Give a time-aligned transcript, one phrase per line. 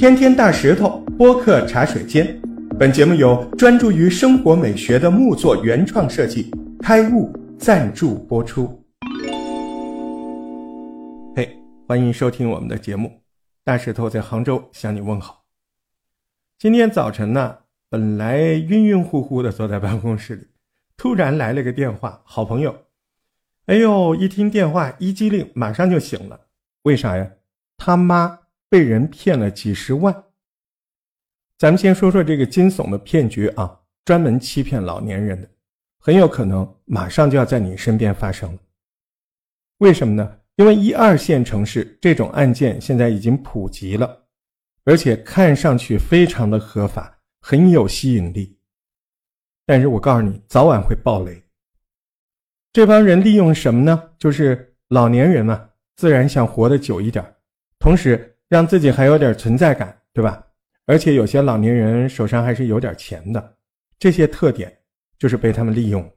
[0.00, 2.40] 天天大石头播客茶水间，
[2.78, 8.82] 本节目由专注于生活美学的木作原创设计开悟赞助播出。
[11.36, 11.54] 嘿，
[11.86, 13.20] 欢迎收听我们的节目，
[13.62, 15.44] 大石头在杭州向你问好。
[16.58, 17.58] 今天早晨呢，
[17.90, 20.46] 本来晕晕乎乎的坐在办公室里，
[20.96, 22.74] 突然来了个电话，好朋友。
[23.66, 26.40] 哎呦，一听电话一激灵，马上就醒了。
[26.84, 27.32] 为啥呀？
[27.76, 28.39] 他妈。
[28.70, 30.24] 被人骗了几十万。
[31.58, 35.50] 咱们先说说这个惊悚的骗局啊，专门欺骗老年人的，
[35.98, 38.58] 很有可能马上就要在你身边发生了。
[39.78, 40.38] 为什么呢？
[40.54, 44.26] 因为一二线城市这种案件现在已经普及了，
[44.84, 48.56] 而且看上去非常的合法，很有吸引力。
[49.66, 51.42] 但是我告诉你，早晚会爆雷。
[52.72, 54.10] 这帮人利用什么呢？
[54.16, 57.34] 就是老年人嘛，自然想活得久一点，
[57.78, 58.29] 同时。
[58.50, 60.44] 让自己还有点存在感，对吧？
[60.86, 63.56] 而且有些老年人手上还是有点钱的，
[63.96, 64.76] 这些特点
[65.16, 66.12] 就是被他们利用。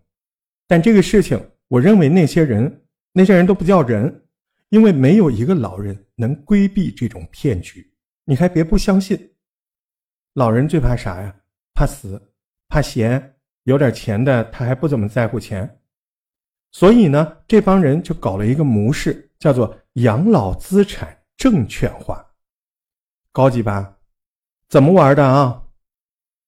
[0.68, 4.26] 但这个事情，我认为那些人，那些人都不叫人，
[4.70, 7.88] 因为没有一个老人能规避这种骗局。
[8.26, 9.36] 你还别不相信，
[10.34, 11.36] 老人最怕啥呀？
[11.76, 12.20] 怕死，
[12.68, 15.80] 怕闲，有点钱的他还不怎么在乎钱。
[16.72, 21.16] 所以呢，这帮人就搞了一个模式，叫做养老资产。
[21.38, 22.26] 证券化，
[23.32, 23.98] 高级吧？
[24.70, 25.64] 怎么玩的啊？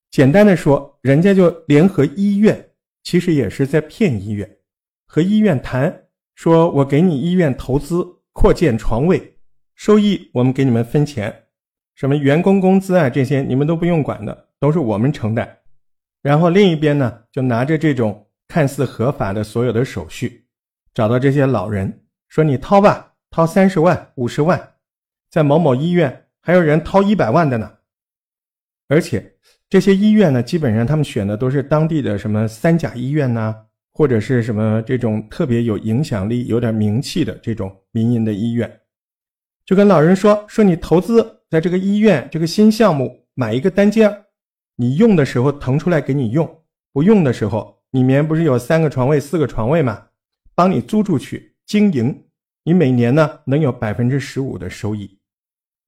[0.09, 2.71] 简单的说，人家就联合医院，
[3.03, 4.57] 其实也是在骗医院，
[5.05, 9.37] 和医院谈，说我给你医院投资扩建床位，
[9.75, 11.47] 收益我们给你们分钱，
[11.95, 15.59] 什么员工工资啊这些你们都不用管的，都是我们承担。
[16.21, 20.47] 然后另一边呢，就拿着这种看似合法的所有的手续，
[20.93, 24.74] 找到这些老人，说你掏吧，掏三十万、五十万。
[25.35, 27.69] 在某某医院还有人掏一百万的呢，
[28.87, 29.33] 而且
[29.67, 33.53] 这些医院呢，基本上他们选的都是当地的什么三甲医院呐，
[33.91, 38.79] 或者是什么这种特别有影响力、有点名气的这种民营的医院，
[39.65, 44.09] 就跟老人说说你投资在这个医院这个新项目买一个单间，
[44.77, 46.49] 你用的时候腾出来给你用，
[46.93, 50.01] 不用的时候里面不是有三个床位、四个床位吗？
[50.55, 52.23] 帮你租出去经营，
[52.63, 55.19] 你每年呢能有百分之十五的收益。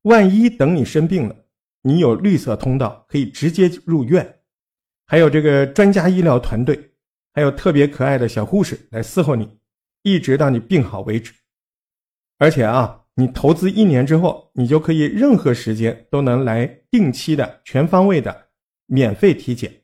[0.08, 1.36] 万一等你生病了，
[1.82, 4.40] 你有绿色通道可以直接入院，
[5.06, 6.94] 还有这个专家医疗团队，
[7.34, 9.60] 还有特别可爱的小护士来伺候你，
[10.04, 11.34] 一直到你病好为止。
[12.38, 18.50] 而且啊，你投资一年之后，你就可以任何时间都能来定期的、全方位的
[18.86, 19.82] 免费体检。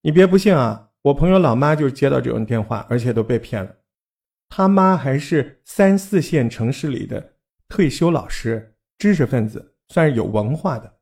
[0.00, 3.76] 你别不信啊，我朋友老妈就接到这种电话，而且都被骗了。
[4.48, 7.34] 他妈还是三四线城市里的
[7.68, 8.76] 退休老师。
[8.98, 10.98] 知识分子算是有文化的，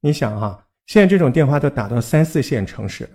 [0.00, 3.08] 你想哈，现在这种电话都打到三四线城市，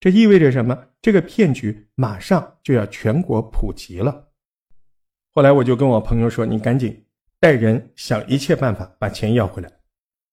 [0.00, 0.86] 这意味着什么？
[1.02, 4.30] 这个骗局马上就要全国普及了。
[5.30, 7.06] 后来我就跟我朋友说：“你赶紧
[7.38, 9.70] 带人想一切办法把钱要回来。”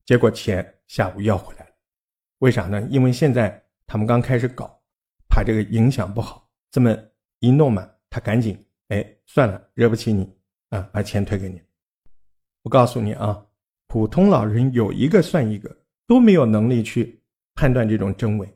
[0.05, 1.71] 结果钱下午要回来了，
[2.39, 2.81] 为啥呢？
[2.89, 4.81] 因为现在他们刚开始搞，
[5.29, 6.97] 怕这个影响不好，这么
[7.39, 10.35] 一弄嘛，他赶紧哎算了，惹不起你
[10.69, 11.61] 啊，把钱退给你。
[12.63, 13.45] 我告诉你啊，
[13.87, 17.21] 普通老人有一个算一个，都没有能力去
[17.55, 18.53] 判断这种真伪，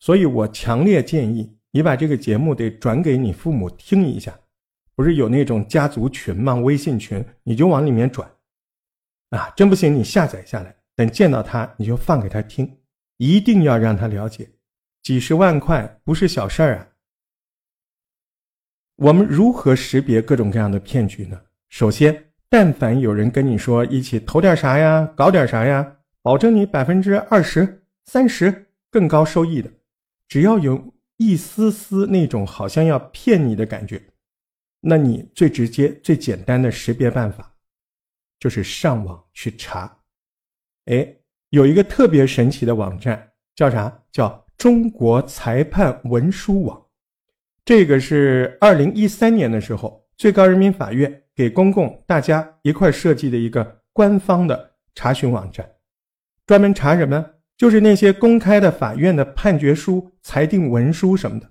[0.00, 4.38] 所以我强烈建议你把这个节目得转给你父母听一下。
[4.94, 6.56] 不是有那种家族群吗？
[6.56, 8.28] 微信群，你就往里面转。
[9.30, 12.80] 啊，真不行你下载下来，等见到他你就放给他听，
[13.18, 14.50] 一定要让他了解，
[15.02, 16.88] 几十万块不是小事儿啊。
[18.96, 21.40] 我们如何识别各种各样的骗局呢？
[21.68, 22.27] 首先。
[22.50, 29.70] 但凡有人跟你说一起投点啥呀，搞点啥呀，保证你百分之二十三十更高收益的，
[30.26, 34.02] 只要有一丝丝那种好像要骗你的感觉，
[34.80, 37.54] 那你最直接、最简单的识别办法，
[38.40, 39.98] 就是上网去查。
[40.86, 41.16] 哎，
[41.50, 44.04] 有一个特别神奇的网站，叫啥？
[44.10, 46.86] 叫中国裁判文书网。
[47.62, 51.24] 这个是二零一三年的时候，最高人民法院。
[51.38, 55.64] 给公共大家一块设计的一个官方的查询网站，
[56.44, 57.24] 专门查什么？
[57.56, 61.48] 就是那些公开的法院的判决书、裁定文书什么的。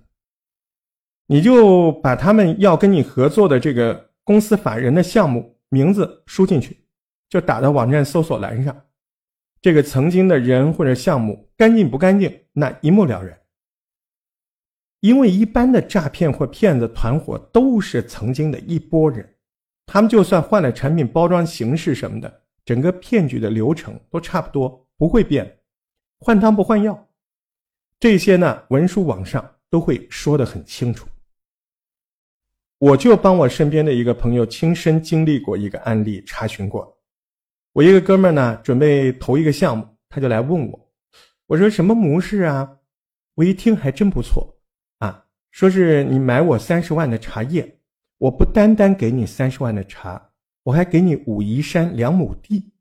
[1.28, 6.84] 你就把他们要跟你合作的这个公司法人的项目名字输进去，
[7.30, 8.84] 就打到网站搜索栏上。
[9.62, 13.38] 这个曾经的人或者项目干净不干净，那一目了然。
[15.00, 19.34] 因为一般的诈骗或骗子团伙都是曾经的一拨人。
[19.90, 25.60] 他们就算换了产品包装形式什么的，整个骗局的流程都差不多，不会变，
[26.18, 27.08] 换汤不换药。
[27.98, 31.08] 这些呢，文书网上都会说的很清楚。
[32.76, 36.96] 我就帮我身边的一个朋友亲身经历过一个案例，查询过。
[37.72, 40.92] 我一个哥们儿呢，准备投一个项目，他就来问我，
[41.46, 42.76] 我说什么模式啊？
[43.36, 44.54] 我一听还真不错
[44.98, 47.77] 啊，说是你买我三十万的茶叶，
[48.18, 50.30] 我不单单给你三十万的茶，
[50.64, 52.72] 我还给你武夷山两亩地，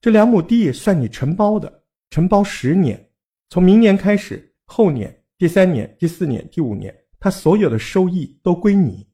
[0.00, 3.10] 这两亩地算你承包的，承包十年，
[3.48, 9.08] 从明年开始，后年、第三年、第四年、第五年，他所有的收益都归你。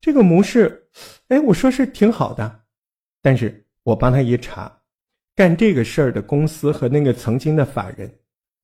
[0.00, 0.88] 这个模式，
[1.28, 2.64] 哎，我说是挺好的，
[3.22, 4.82] 但是我帮他一查，
[5.36, 8.12] 干这个事儿的公司和那个曾经的法人，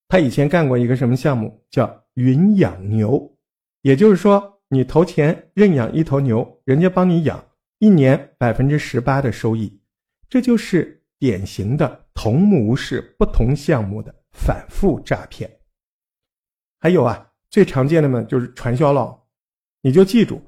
[0.09, 3.39] 他以前干过一个什么项目，叫云养牛，
[3.83, 7.45] 也就是说，你投钱认养一头牛，人家帮你养，
[7.81, 9.83] 一年百分之十八的收益，
[10.29, 15.51] 这就是典型的同模式不同项目的反复诈骗。
[16.79, 19.21] 还有啊，最常见的嘛就是传销了，
[19.83, 20.41] 你就记住。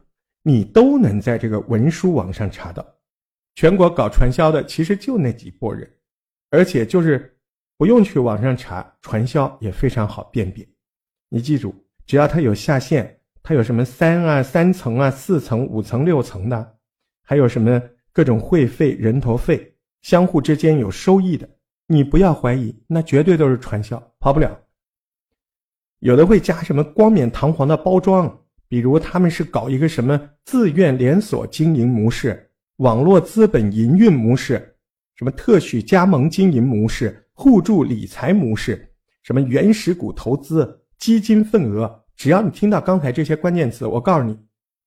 [0.44, 2.84] 你都能在这个文书网上查到，
[3.56, 5.88] 全国搞传销的其实就那几拨人，
[6.50, 7.38] 而且就是
[7.76, 10.68] 不用去网上查，传销也非常好辨别。
[11.28, 11.74] 你记住，
[12.06, 16.76] 只要它有下线，它有什么三啊、三层啊、四层、五层、六层的，
[17.22, 21.48] 还有什么各种会费、人头费，相互之间有收益的，
[21.86, 24.58] 你不要怀疑，那绝对都是传销，跑不了。
[25.98, 28.38] 有的会加什么光冕堂皇的包装。
[28.68, 34.76] 比如他们是搞一个什么自愿连锁经营模式、网络资本营运模式、
[35.14, 38.90] 什么特许加盟经营模式、互助理财模式、
[39.22, 44.38] 什么原始股投资、基金份额，只要你听到刚才这些关键词，我告诉你，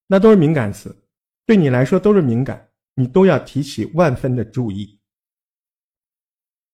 [0.08, 1.04] 那都是敏感词，
[1.46, 4.98] 对你来说都是敏感，你都要提起万分的注意。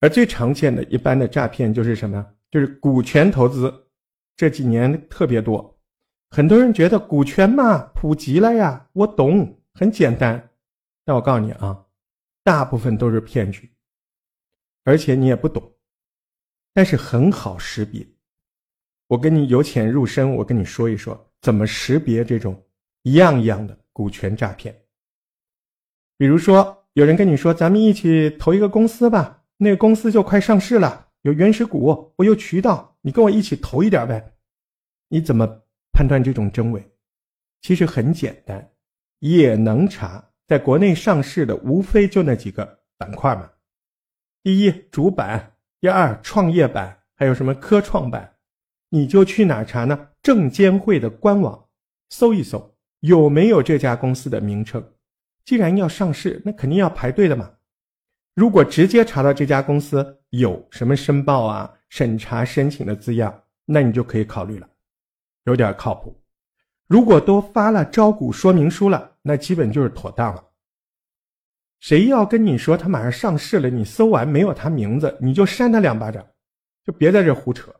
[0.01, 2.23] 而最常见的一般的诈骗就是什么？
[2.51, 3.73] 就是股权投资，
[4.35, 5.79] 这几年特别多。
[6.29, 10.51] 很多人觉得股权嘛普及了呀，我懂，很简单。
[11.03, 11.87] 但我告诉你啊，
[12.43, 13.67] 大部分都是骗局，
[14.83, 15.73] 而且你也不懂，
[16.71, 18.05] 但是很好识别。
[19.11, 22.63] 我跟你由浅入深，我跟你说一说怎么识别这种
[23.01, 24.73] 一样一样的股权诈骗。
[26.17, 34.33] 比如说，有人跟你说咱们一起投一个公司吧，那个公司就快上市了，有原始股，我有渠道，你跟我一起投一点呗，
[35.09, 35.61] 你怎么？
[35.91, 36.89] 判断这种真伪，
[37.61, 38.71] 其实很简单，
[39.19, 40.25] 也能查。
[40.47, 43.51] 在国内上市的无非就那几个板块嘛，
[44.41, 48.30] 第一主板，第二创业板，还有什么科创板，
[48.93, 50.09] 你就去哪查呢？
[50.21, 51.67] 证监会的官网
[52.09, 54.85] 搜一搜，有没有这家公司的名称？
[55.45, 57.49] 既然要上市，那肯定要排队的嘛。
[58.35, 64.69] 如果直接查到这家公司有什么申报啊、审查申请的字样，那你就可以考虑了。
[65.45, 66.21] 有点靠谱，
[66.87, 70.43] 如果都发了招股说明书了，那基本就是妥当了。
[71.79, 76.23] 谁要跟你说他马上上市了，你搜完没有他名字，你就扇他两巴掌，
[76.85, 77.73] 就别在这胡扯。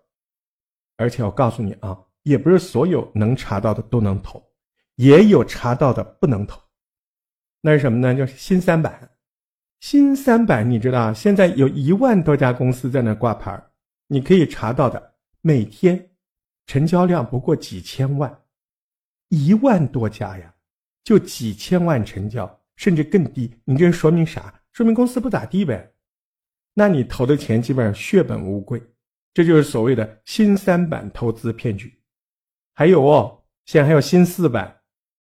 [1.02, 4.42] 而且我告诉你啊，也不是所有能查到的都能投，
[4.96, 6.62] 也有查到的不能投。
[7.60, 8.16] 那是什么呢？
[8.16, 9.10] 就是新三板。
[9.80, 13.60] 新三板你知道，现在有一万多家公司在那挂牌，
[14.08, 16.10] 你可以查到的每天。
[16.68, 18.44] 成交量不过几千万，
[19.30, 20.54] 一万多家呀，
[21.04, 23.54] 就几千万成交，甚至更低。
[23.66, 24.54] 你这说明啥？
[24.72, 25.92] 说明公司不咋地呗。
[26.74, 28.82] 那你投的钱基本上血本无归，
[29.34, 32.02] 这就是所谓的新三板投资骗局。
[32.74, 34.81] 还有哦，现在还有新四板，